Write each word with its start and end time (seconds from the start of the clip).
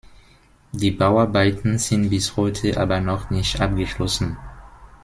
Die 0.71 0.89
Bauarbeiten 0.89 1.77
sind 1.77 2.09
bis 2.09 2.35
heute 2.35 2.75
aber 2.79 3.01
noch 3.01 3.29
nicht 3.29 3.61
abgeschlossen. 3.61 4.35